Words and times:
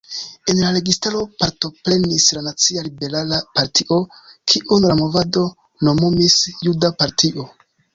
En 0.53 0.61
la 0.61 0.69
registaro 0.77 1.19
partoprenis 1.43 2.25
la 2.39 2.43
Nacia 2.47 2.85
Liberala 2.89 3.41
Partio, 3.61 4.01
kiun 4.55 4.91
la 4.91 4.99
movado 5.05 5.49
nomumis 5.87 6.45
„Juda 6.69 6.97
partio“. 7.03 7.53